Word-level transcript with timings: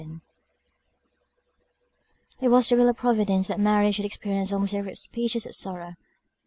VII. 0.03 0.19
It 2.41 2.47
was 2.49 2.67
the 2.67 2.75
will 2.75 2.89
of 2.89 2.97
Providence 2.97 3.47
that 3.49 3.59
Mary 3.59 3.91
should 3.91 4.03
experience 4.03 4.51
almost 4.51 4.73
every 4.73 4.95
species 4.95 5.45
of 5.45 5.53
sorrow. 5.53 5.93